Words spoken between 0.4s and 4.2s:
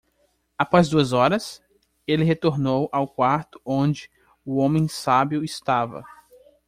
Após duas horas?, ele retornou ao quarto onde